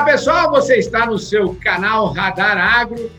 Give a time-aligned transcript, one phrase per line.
[0.00, 3.10] Olá pessoal, você está no seu canal Radar Agro.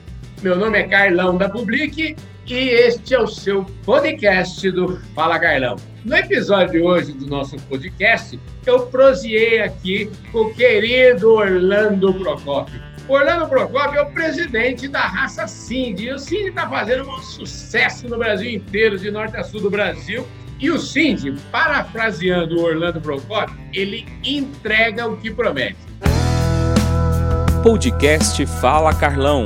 [0.41, 2.15] Meu nome é Carlão da Public
[2.47, 5.75] e este é o seu podcast do Fala Carlão.
[6.03, 12.81] No episódio de hoje do nosso podcast, eu proseei aqui com o querido Orlando Procópio.
[13.07, 16.05] Orlando Procópio é o presidente da raça Cindy.
[16.05, 19.69] E o Cindy está fazendo um sucesso no Brasil inteiro, de norte a sul do
[19.69, 20.27] Brasil.
[20.59, 25.77] E o Cindy, parafraseando o Orlando Procópio, ele entrega o que promete.
[27.63, 29.45] Podcast Fala Carlão.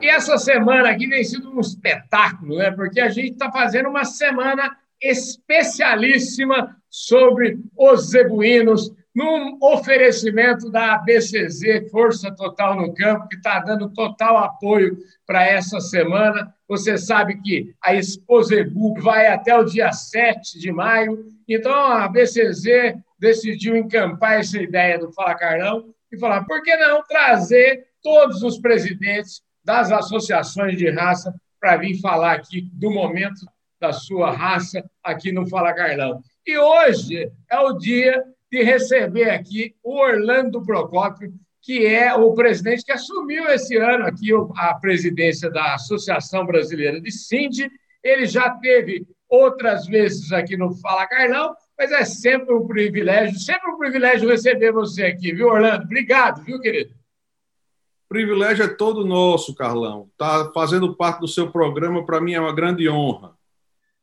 [0.00, 2.70] E essa semana aqui vem sido um espetáculo, né?
[2.70, 11.90] Porque a gente está fazendo uma semana especialíssima sobre os zebuínos, num oferecimento da ABCZ,
[11.90, 16.54] Força Total no Campo, que está dando total apoio para essa semana.
[16.66, 22.04] Você sabe que a Expo Zebu vai até o dia 7 de maio, então a
[22.04, 28.42] ABCZ decidiu encampar essa ideia do Fala Carlão e falar: por que não trazer todos
[28.42, 33.40] os presidentes das associações de raça para vir falar aqui do momento
[33.80, 36.20] da sua raça aqui no Fala Carlão?
[36.46, 42.84] E hoje é o dia de receber aqui o Orlando Procópio, que é o presidente
[42.84, 47.68] que assumiu esse ano aqui a presidência da Associação Brasileira de Cindy.
[48.04, 53.70] Ele já teve outras vezes aqui no Fala Carlão mas é sempre um privilégio, sempre
[53.70, 55.84] um privilégio receber você aqui, viu, Orlando?
[55.84, 56.90] Obrigado, viu, querido?
[56.90, 60.08] O privilégio é todo nosso, Carlão.
[60.16, 63.34] Tá fazendo parte do seu programa, para mim é uma grande honra.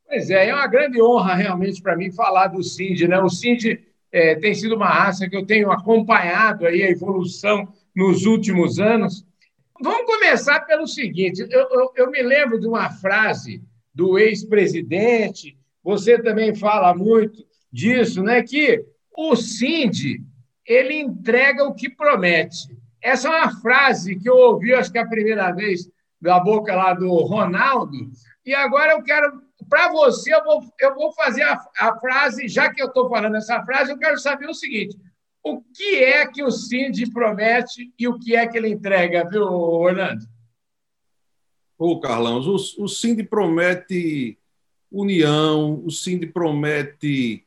[0.06, 3.18] Pois é, é uma grande honra realmente para mim falar do Cindy, né?
[3.20, 7.66] O Cindy é, tem sido uma raça que eu tenho acompanhado aí a evolução
[7.96, 9.26] nos últimos anos.
[9.80, 16.20] Vamos começar pelo seguinte: eu, eu, eu me lembro de uma frase do ex-presidente, você
[16.20, 17.44] também fala muito,
[17.74, 18.40] disso, né?
[18.42, 18.84] Que
[19.16, 20.22] o Cindy
[20.64, 22.74] ele entrega o que promete.
[23.02, 25.90] Essa é uma frase que eu ouvi, acho que a primeira vez
[26.20, 28.10] da boca lá do Ronaldo.
[28.46, 32.72] E agora eu quero, para você, eu vou, eu vou fazer a, a frase, já
[32.72, 34.96] que eu estou falando essa frase, eu quero saber o seguinte:
[35.42, 39.42] o que é que o Cindy promete e o que é que ele entrega, viu,
[39.42, 40.24] Orlando?
[41.76, 44.38] Ô, Carlão, o, o Cindy promete
[44.90, 47.43] união, o Cindy promete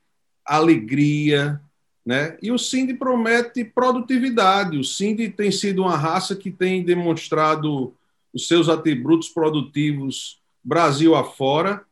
[0.48, 1.62] alegria,
[2.06, 2.38] né?
[2.42, 4.78] E o Cindy promete produtividade.
[4.78, 7.94] O Cindy tem sido uma raça que tem demonstrado
[8.34, 11.86] os seus atributos produtivos Brasil afora,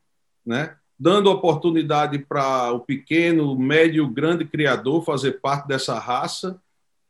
[0.46, 0.76] né?
[0.98, 6.62] Dando oportunidade para o pequeno, médio, grande criador fazer parte dessa raça,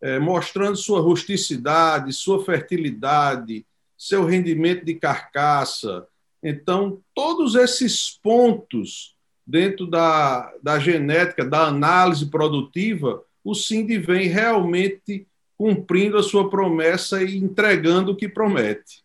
[0.02, 3.66] é, mostrando sua rusticidade, sua fertilidade,
[3.98, 6.08] seu rendimento de carcaça.
[6.44, 9.15] Então, todos esses pontos
[9.46, 17.24] dentro da, da genética, da análise produtiva, o Cindy vem realmente cumprindo a sua promessa
[17.24, 19.04] e entregando o que promete.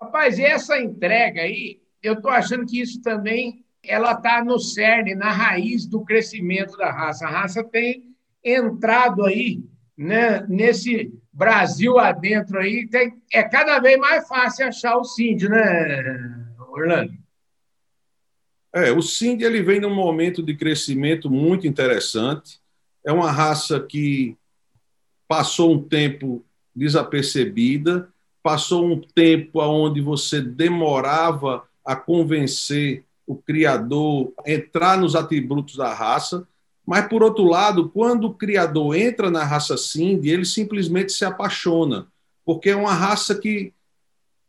[0.00, 5.14] Rapaz, e essa entrega aí, eu estou achando que isso também ela está no cerne,
[5.14, 7.26] na raiz do crescimento da raça.
[7.26, 8.02] A raça tem
[8.42, 9.62] entrado aí
[9.96, 16.44] né, nesse Brasil adentro aí, tem, é cada vez mais fácil achar o Cindy, né,
[16.68, 17.12] Orlando?
[18.74, 22.60] É, o Cindy ele vem num momento de crescimento muito interessante.
[23.04, 24.36] É uma raça que
[25.28, 26.44] passou um tempo
[26.74, 28.08] desapercebida,
[28.42, 35.92] passou um tempo onde você demorava a convencer o criador a entrar nos atributos da
[35.92, 36.46] raça,
[36.86, 42.06] mas por outro lado, quando o criador entra na raça Cindy, ele simplesmente se apaixona,
[42.44, 43.72] porque é uma raça que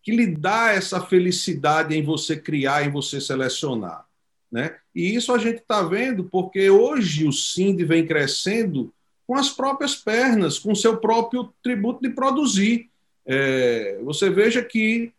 [0.08, 4.06] que lhe dá essa felicidade em você criar, em você selecionar.
[4.52, 4.75] Né?
[4.96, 8.94] E isso a gente está vendo porque hoje o Cindy vem crescendo
[9.25, 12.90] com as próprias pernas, com seu próprio tributo de produzir.
[13.25, 15.12] É, você veja que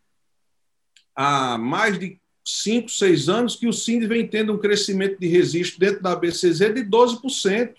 [1.15, 5.79] há mais de 5, 6 anos que o Cindy vem tendo um crescimento de registro
[5.79, 7.75] dentro da BCZ de 12%.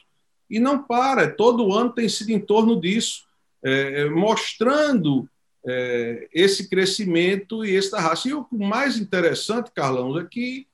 [0.48, 3.24] E não para, todo ano tem sido em torno disso,
[3.64, 5.28] é, é, mostrando
[5.66, 8.30] é, esse crescimento e esta raça.
[8.30, 10.68] E o mais interessante, Carlão, é que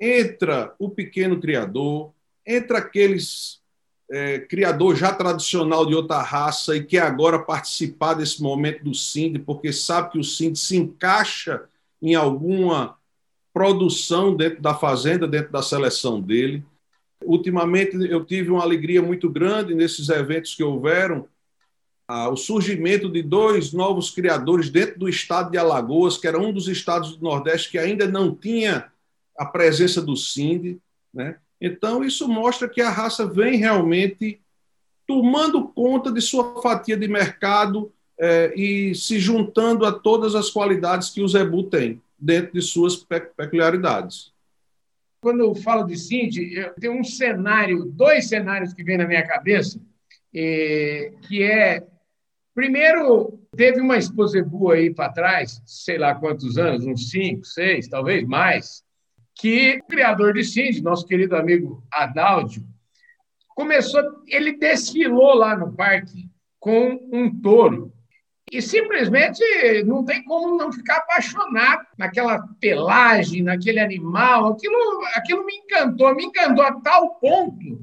[0.00, 2.12] entra o pequeno criador,
[2.46, 3.62] entra aqueles
[4.10, 9.38] é, criador já tradicional de outra raça e que agora participar desse momento do Cindy,
[9.38, 11.62] porque sabe que o Cindy se encaixa
[12.02, 12.96] em alguma
[13.52, 16.62] produção dentro da fazenda, dentro da seleção dele.
[17.24, 21.26] Ultimamente eu tive uma alegria muito grande nesses eventos que houveram,
[22.06, 26.52] ah, o surgimento de dois novos criadores dentro do estado de Alagoas, que era um
[26.52, 28.92] dos estados do Nordeste que ainda não tinha
[29.38, 30.80] a presença do Cindy.
[31.12, 31.36] Né?
[31.60, 34.40] Então, isso mostra que a raça vem realmente
[35.06, 41.10] tomando conta de sua fatia de mercado é, e se juntando a todas as qualidades
[41.10, 44.32] que o Zebu tem, dentro de suas peculiaridades.
[45.20, 49.80] Quando eu falo de Cindy, tenho um cenário, dois cenários que vêm na minha cabeça,
[50.34, 51.86] é, que é,
[52.54, 58.22] primeiro, teve uma Exposebu aí para trás, sei lá quantos anos, uns cinco, seis, talvez
[58.24, 58.83] mais,
[59.34, 62.64] que o criador de Cindy, nosso querido amigo Adaldio,
[63.48, 66.28] começou, ele desfilou lá no parque
[66.58, 67.92] com um touro.
[68.50, 69.42] E simplesmente
[69.84, 74.52] não tem como não ficar apaixonado naquela pelagem, naquele animal.
[74.52, 74.76] Aquilo,
[75.14, 77.80] aquilo me encantou, me encantou a tal ponto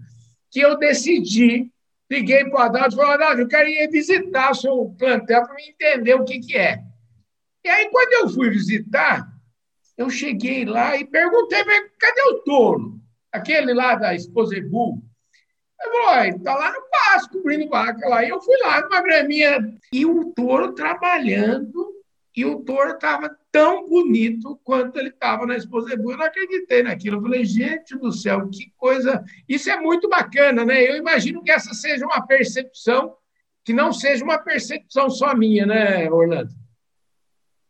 [0.50, 1.72] que eu decidi,
[2.10, 5.62] liguei para o Adalto e falei, Adalto, eu quero ir visitar o seu plantel para
[5.62, 6.82] entender o que, que é.
[7.64, 9.31] E aí, quando eu fui visitar,
[9.98, 11.64] eu cheguei lá e perguntei,
[12.00, 13.00] cadê o touro?
[13.32, 15.02] Aquele lá da Esposebu.
[15.82, 18.24] Eu falei, está lá no pasto, cobrindo vaca lá.
[18.24, 19.60] E eu fui lá numa graminha
[19.92, 21.92] e o touro trabalhando,
[22.36, 26.12] e o touro estava tão bonito quanto ele estava na Esposebu.
[26.12, 27.18] Eu não acreditei naquilo.
[27.18, 29.24] Eu falei, gente do céu, que coisa.
[29.50, 30.82] Isso é muito bacana, né?
[30.82, 33.16] Eu imagino que essa seja uma percepção,
[33.66, 36.61] que não seja uma percepção só minha, né, Orlando?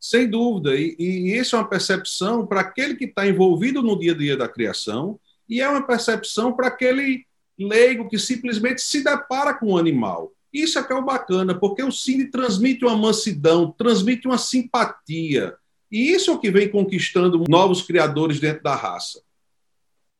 [0.01, 0.75] Sem dúvida.
[0.75, 4.36] E, e isso é uma percepção para aquele que está envolvido no dia a dia
[4.36, 7.24] da criação, e é uma percepção para aquele
[7.59, 10.31] leigo que simplesmente se depara com o animal.
[10.51, 15.56] Isso é que é o bacana, porque o cine transmite uma mansidão, transmite uma simpatia.
[15.92, 19.21] E isso é o que vem conquistando novos criadores dentro da raça.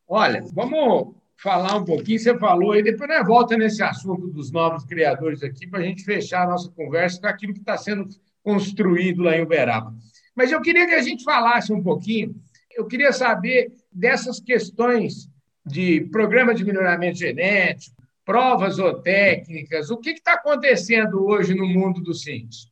[0.08, 2.20] Olha, vamos falar um pouquinho.
[2.20, 6.04] Você falou e depois nós volta nesse assunto dos novos criadores aqui para a gente
[6.04, 8.08] fechar a nossa conversa com aquilo que está sendo
[8.44, 9.94] construído lá em Uberaba.
[10.36, 12.36] Mas eu queria que a gente falasse um pouquinho.
[12.76, 15.30] Eu queria saber dessas questões
[15.66, 22.14] de programa de melhoramento genético, provas zootécnicas, o que está acontecendo hoje no mundo do
[22.14, 22.72] SINDS?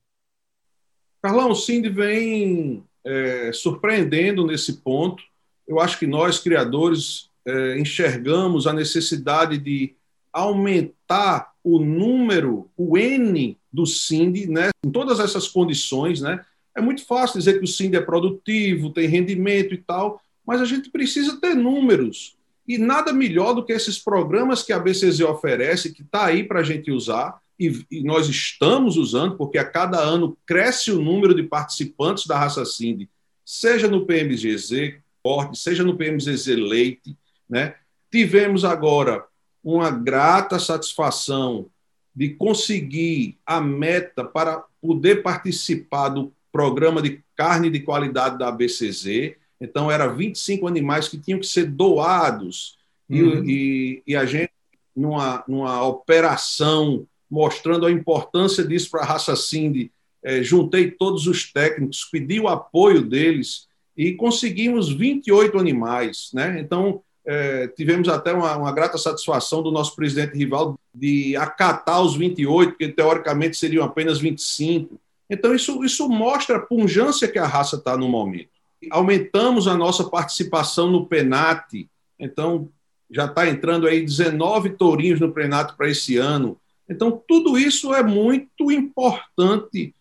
[1.21, 5.21] Carlão, o SIND vem é, surpreendendo nesse ponto.
[5.67, 9.95] Eu acho que nós, criadores, é, enxergamos a necessidade de
[10.31, 16.21] aumentar o número, o N do SIND, né, em todas essas condições.
[16.21, 16.43] Né?
[16.75, 20.65] É muito fácil dizer que o SIND é produtivo, tem rendimento e tal, mas a
[20.65, 22.35] gente precisa ter números.
[22.67, 26.59] E nada melhor do que esses programas que a BCZ oferece, que está aí para
[26.59, 31.35] a gente usar, e, e, nós estamos usando, porque a cada ano cresce o número
[31.35, 33.09] de participantes da raça Cindy,
[33.43, 37.17] seja no PMGZ Corte, seja no PMGZ Leite.
[37.49, 37.75] Né?
[38.09, 39.25] Tivemos agora
[39.63, 41.67] uma grata satisfação
[42.15, 49.35] de conseguir a meta para poder participar do programa de carne de qualidade da BCZ,
[49.61, 52.77] então, eram 25 animais que tinham que ser doados.
[53.09, 53.43] Uhum.
[53.45, 54.51] E, e, a gente,
[54.95, 59.91] numa, numa operação mostrando a importância disso para a raça Cindy,
[60.23, 66.31] é, juntei todos os técnicos, pedi o apoio deles e conseguimos 28 animais.
[66.33, 66.59] Né?
[66.59, 72.15] Então, é, tivemos até uma, uma, grata satisfação do nosso presidente rival de acatar os
[72.15, 74.99] 28, que teoricamente seriam apenas 25.
[75.29, 78.49] Então, isso, isso mostra a punjância que a raça está no momento
[78.89, 82.69] aumentamos a nossa participação no PENAT, então
[83.11, 86.59] já está entrando aí 19 tourinhos no PENAT para esse ano.
[86.87, 89.93] Então, tudo isso é muito importante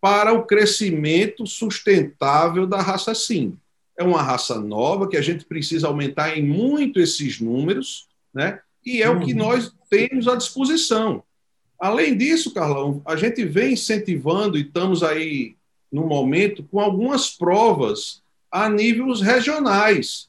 [0.00, 3.56] para o crescimento sustentável da raça sim.
[3.98, 8.60] É uma raça nova que a gente precisa aumentar em muito esses números, né?
[8.84, 9.18] E é uhum.
[9.18, 9.38] o que uhum.
[9.38, 11.22] nós temos à disposição.
[11.78, 15.56] Além disso, Carlão, a gente vem incentivando e estamos aí
[15.90, 20.28] no momento com algumas provas a níveis regionais,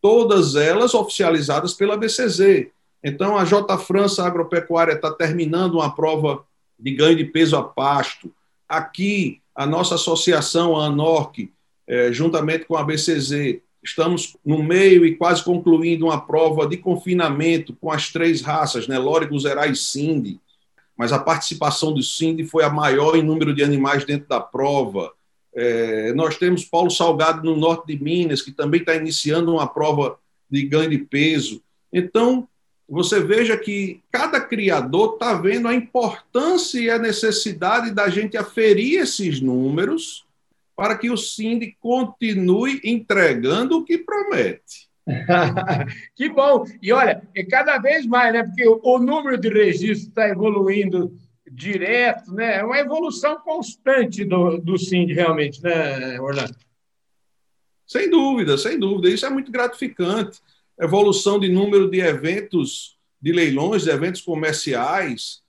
[0.00, 2.68] todas elas oficializadas pela BCZ.
[3.02, 6.44] Então, a J França Agropecuária está terminando uma prova
[6.78, 8.32] de ganho de peso a pasto.
[8.68, 11.52] Aqui, a nossa associação, a ANORC,
[11.90, 17.74] é, juntamente com a BCZ, estamos no meio e quase concluindo uma prova de confinamento
[17.80, 20.38] com as três raças, né, Lore, Guzerá e Cindy.
[20.96, 25.12] Mas a participação do Cindy foi a maior em número de animais dentro da prova.
[25.52, 30.16] É, nós temos Paulo Salgado no norte de Minas, que também está iniciando uma prova
[30.48, 31.60] de ganho de peso.
[31.92, 32.46] Então,
[32.88, 39.00] você veja que cada criador está vendo a importância e a necessidade da gente aferir
[39.00, 40.24] esses números
[40.80, 44.88] para que o Cindy continue entregando o que promete.
[46.16, 46.64] que bom!
[46.80, 48.44] E olha, é cada vez mais, né?
[48.44, 51.12] Porque o, o número de registros está evoluindo
[51.52, 52.60] direto, né?
[52.60, 56.56] É uma evolução constante do, do SIND, realmente, né, Orlando?
[57.86, 59.10] Sem dúvida, sem dúvida.
[59.10, 60.40] Isso é muito gratificante.
[60.80, 65.42] Evolução de número de eventos de leilões, de eventos comerciais.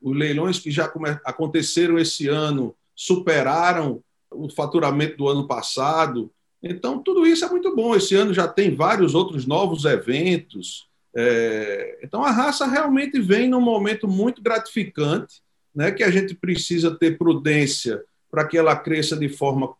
[0.00, 0.88] Os leilões que já
[1.24, 4.04] aconteceram esse ano superaram
[4.44, 6.30] o faturamento do ano passado.
[6.62, 7.94] Então, tudo isso é muito bom.
[7.94, 10.88] Esse ano já tem vários outros novos eventos.
[11.14, 12.00] É...
[12.02, 15.42] Então, a raça realmente vem num momento muito gratificante,
[15.74, 19.74] né, que a gente precisa ter prudência para que ela cresça de forma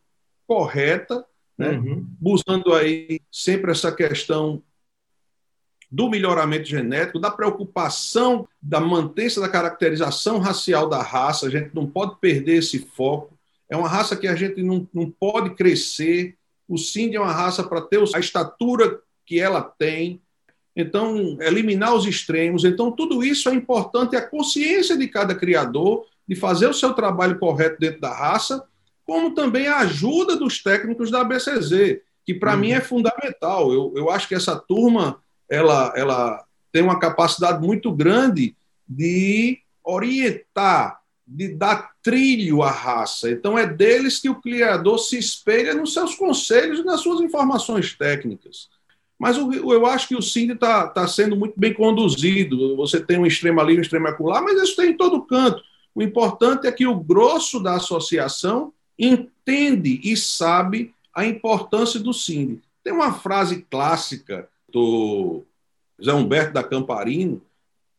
[0.46, 1.24] correta,
[1.56, 2.06] né, uhum.
[2.20, 4.62] buscando aí sempre essa questão
[5.90, 11.46] do melhoramento genético, da preocupação da mantença da caracterização racial da raça.
[11.46, 13.37] A gente não pode perder esse foco.
[13.70, 16.36] É uma raça que a gente não, não pode crescer.
[16.68, 20.20] O Cindy é uma raça para ter a estatura que ela tem.
[20.74, 22.64] Então, eliminar os extremos.
[22.64, 24.16] Então, tudo isso é importante.
[24.16, 28.62] A consciência de cada criador de fazer o seu trabalho correto dentro da raça,
[29.04, 32.60] como também a ajuda dos técnicos da BCZ, que para uhum.
[32.60, 33.72] mim é fundamental.
[33.72, 38.54] Eu, eu acho que essa turma ela, ela tem uma capacidade muito grande
[38.86, 43.30] de orientar, de dar trilho à raça.
[43.30, 47.94] Então, é deles que o criador se espelha nos seus conselhos e nas suas informações
[47.94, 48.68] técnicas.
[49.18, 52.76] Mas eu acho que o Cindy está tá sendo muito bem conduzido.
[52.76, 55.62] Você tem um extremo ali, um extremo acolá, mas isso tem em todo canto.
[55.94, 62.62] O importante é que o grosso da associação entende e sabe a importância do Cindy.
[62.84, 65.42] Tem uma frase clássica do
[65.98, 67.42] José Humberto da Camparino,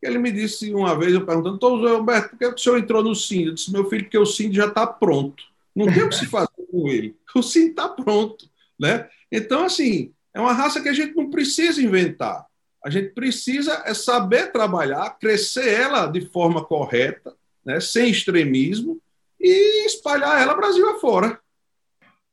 [0.02, 3.04] ele me disse uma vez, eu perguntando, então, José Humberto, por que o senhor entrou
[3.04, 3.48] no SIND?
[3.48, 5.44] Eu disse, meu filho, porque o SIND já está pronto.
[5.76, 7.16] Não tem o que se fazer com ele.
[7.36, 8.50] O SIND está pronto.
[8.80, 9.08] Né?
[9.32, 12.46] Então, assim, é uma raça que a gente não precisa inventar.
[12.84, 19.02] A gente precisa é saber trabalhar, crescer ela de forma correta, né, sem extremismo,
[19.40, 21.40] e espalhar ela Brasil afora.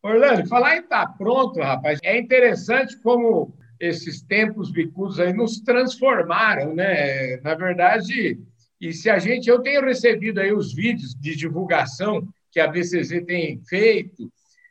[0.02, 6.74] Orlando, falar em tá pronto, rapaz, é interessante como esses tempos bicudos aí nos transformaram,
[6.74, 7.36] né?
[7.38, 8.38] Na verdade,
[8.80, 13.24] e se a gente, eu tenho recebido aí os vídeos de divulgação que a BCZ
[13.26, 14.30] tem feito,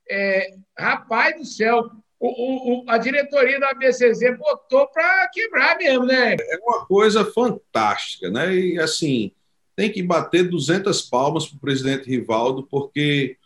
[0.10, 6.36] é, rapaz do céu, o, o, a diretoria da BCZ botou para quebrar mesmo, né?
[6.40, 8.56] É uma coisa fantástica, né?
[8.56, 9.32] E assim,
[9.76, 13.38] tem que bater 200 palmas para o presidente Rivaldo, porque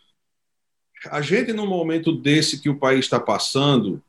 [1.06, 4.02] a gente, no momento desse que o país está passando,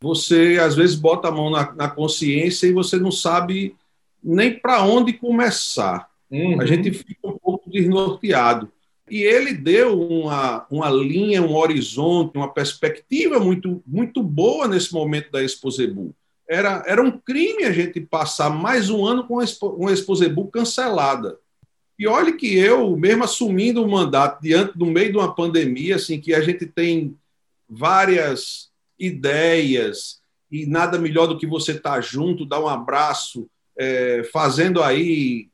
[0.00, 3.74] você às vezes bota a mão na, na consciência e você não sabe
[4.22, 6.08] nem para onde começar.
[6.30, 6.60] Uhum.
[6.60, 8.70] A gente fica um pouco desnorteado.
[9.10, 15.30] E ele deu uma, uma linha, um horizonte, uma perspectiva muito, muito boa nesse momento
[15.32, 16.14] da Exposebu.
[16.46, 21.38] Era, era um crime a gente passar mais um ano com uma Exposebu cancelada.
[21.98, 26.20] E olhe que eu, mesmo assumindo o mandato diante do meio de uma pandemia, assim,
[26.20, 27.16] que a gente tem
[27.68, 28.67] várias
[28.98, 34.82] ideias, e nada melhor do que você estar tá junto, dar um abraço, é, fazendo
[34.82, 35.48] aí,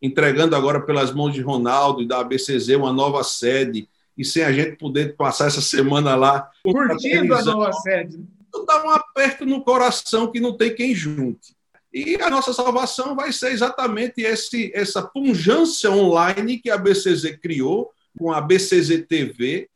[0.00, 4.52] entregando agora pelas mãos de Ronaldo e da ABCZ uma nova sede, e sem a
[4.52, 6.50] gente poder passar essa semana lá.
[6.64, 8.20] Curtindo a nova sede.
[8.66, 11.56] Dá um aperto no coração que não tem quem junte.
[11.92, 17.90] E a nossa salvação vai ser exatamente esse, essa punjância online que a BCZ criou,
[18.18, 19.68] com a BCZ TV,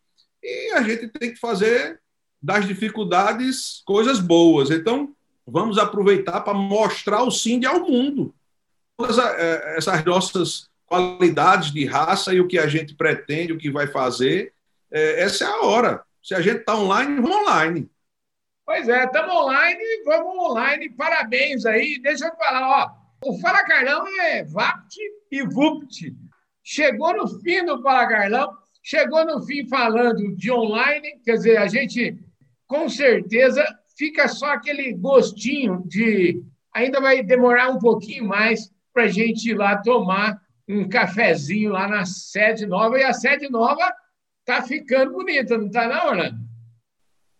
[0.42, 2.00] e a gente tem que fazer
[2.46, 4.70] das dificuldades coisas boas.
[4.70, 5.12] Então,
[5.44, 8.32] vamos aproveitar para mostrar o Cindy ao mundo.
[8.96, 13.68] Todas eh, essas nossas qualidades de raça e o que a gente pretende, o que
[13.68, 14.52] vai fazer,
[14.92, 16.04] é, essa é a hora.
[16.22, 17.90] Se a gente está online, vamos online.
[18.64, 20.88] Pois é, estamos online, vamos online.
[20.90, 22.00] Parabéns aí.
[22.00, 23.28] Deixa eu falar, ó.
[23.28, 25.00] O Fala Carlão é VAPT
[25.32, 26.14] e VUPT.
[26.62, 31.66] Chegou no fim do Fala Carlão, chegou no fim falando de online, quer dizer, a
[31.66, 32.16] gente
[32.66, 33.64] com certeza
[33.96, 36.42] fica só aquele gostinho de.
[36.74, 41.88] Ainda vai demorar um pouquinho mais para a gente ir lá tomar um cafezinho lá
[41.88, 42.98] na sede nova.
[42.98, 43.92] E a sede nova
[44.44, 46.38] tá ficando bonita, não tá, não, Orlando?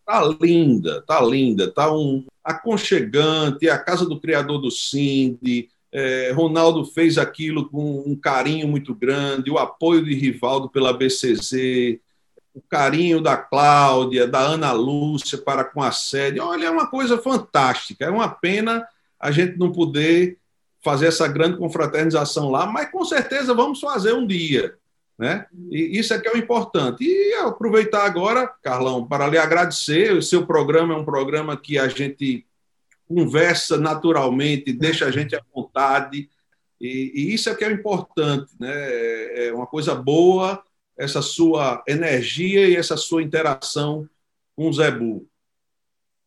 [0.05, 5.69] Tá linda, tá linda, tá um aconchegante, a casa do criador do Cindy.
[5.93, 11.99] É, Ronaldo fez aquilo com um carinho muito grande, o apoio de Rivaldo pela BCZ,
[12.57, 16.41] o carinho da Cláudia, da Ana Lúcia para com a sede.
[16.41, 18.07] Olha, é uma coisa fantástica.
[18.07, 18.89] É uma pena
[19.21, 20.39] a gente não poder
[20.83, 24.75] fazer essa grande confraternização lá, mas com certeza vamos fazer um dia.
[25.19, 25.45] Né?
[25.71, 27.05] E isso é que é o importante.
[27.05, 30.15] E aproveitar agora, Carlão, para lhe agradecer.
[30.15, 32.47] O seu programa é um programa que a gente
[33.07, 36.31] conversa naturalmente, deixa a gente à vontade.
[36.81, 38.51] E, e isso é que é o importante.
[38.59, 39.49] Né?
[39.49, 40.63] É uma coisa boa
[40.97, 44.09] essa sua energia e essa sua interação
[44.55, 45.29] com o Zebu.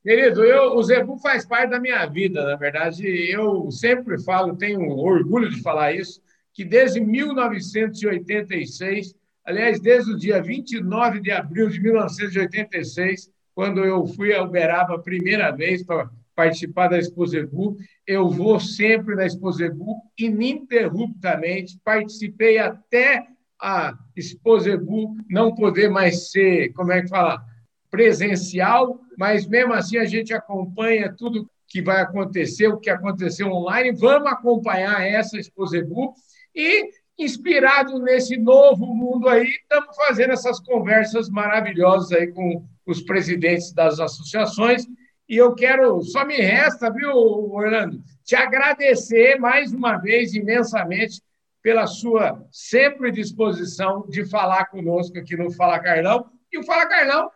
[0.03, 3.05] Querido, eu, o Zebu faz parte da minha vida, na verdade.
[3.05, 6.21] Eu sempre falo, tenho orgulho de falar isso,
[6.53, 14.33] que desde 1986, aliás, desde o dia 29 de abril de 1986, quando eu fui
[14.33, 17.75] a Uberaba a primeira vez para participar da Exposebu,
[18.07, 23.27] eu vou sempre na Exposebu ininterruptamente, participei até
[23.61, 27.41] a Exposebu não poder mais ser, como é que fala,
[27.89, 33.91] presencial, mas mesmo assim a gente acompanha tudo que vai acontecer, o que aconteceu online.
[33.91, 36.13] Vamos acompanhar essa Exposebu
[36.55, 43.71] e, inspirado nesse novo mundo aí, estamos fazendo essas conversas maravilhosas aí com os presidentes
[43.73, 44.85] das associações.
[45.27, 51.21] E eu quero, só me resta, viu, Orlando, te agradecer mais uma vez imensamente
[51.61, 56.29] pela sua sempre disposição de falar conosco aqui no Fala Carlão.
[56.51, 57.29] E o Fala Carlão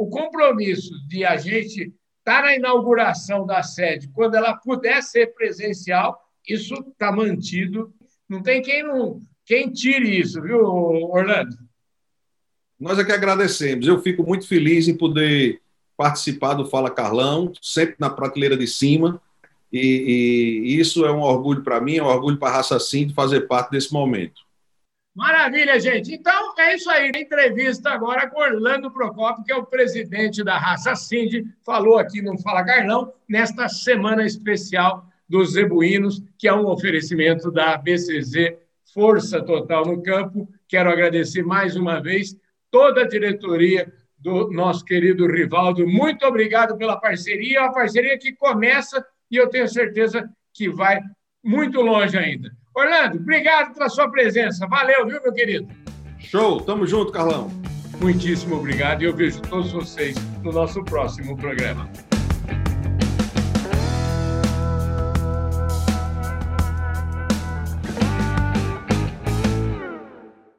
[0.00, 1.82] o compromisso de a gente
[2.20, 6.18] estar tá na inauguração da sede, quando ela puder ser presencial,
[6.48, 7.92] isso está mantido.
[8.26, 11.54] Não tem quem não quem tire isso, viu, Orlando?
[12.78, 13.86] Nós é que agradecemos.
[13.86, 15.60] Eu fico muito feliz em poder
[15.96, 19.20] participar do Fala Carlão, sempre na prateleira de cima.
[19.72, 23.06] E, e isso é um orgulho para mim, é um orgulho para a raça sim
[23.06, 24.42] de fazer parte desse momento.
[25.14, 26.14] Maravilha, gente.
[26.14, 27.10] Então, é isso aí.
[27.14, 32.38] Entrevista agora com Orlando Procopio, que é o presidente da Raça Cindy, falou aqui no
[32.38, 38.56] Fala Carlão, nesta semana especial dos zebuínos, que é um oferecimento da BCZ
[38.94, 40.48] Força Total no Campo.
[40.68, 42.36] Quero agradecer mais uma vez
[42.70, 45.86] toda a diretoria do nosso querido Rivaldo.
[45.86, 50.98] Muito obrigado pela parceria, é uma parceria que começa e eu tenho certeza que vai
[51.42, 52.50] muito longe ainda.
[52.74, 54.66] Orlando, obrigado pela sua presença.
[54.66, 55.68] Valeu, viu, meu querido?
[56.18, 57.50] Show, tamo junto, Carlão.
[58.00, 61.90] Muitíssimo obrigado e eu vejo todos vocês no nosso próximo programa.